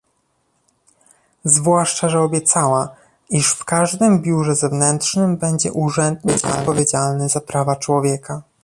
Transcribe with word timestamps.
Zwłaszcza 1.45 2.09
że 2.09 2.21
obiecała, 2.21 2.95
iż 3.29 3.51
w 3.53 3.65
każdym 3.65 4.21
biurze 4.21 4.55
zewnętrznym 4.55 5.37
będzie 5.37 5.73
urzędnik 5.73 6.45
odpowiedzialny 6.47 7.29
za 7.29 7.41
prawa 7.41 7.75
człowieka 7.75 8.41